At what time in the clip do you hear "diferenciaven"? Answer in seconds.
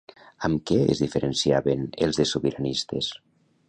1.05-1.87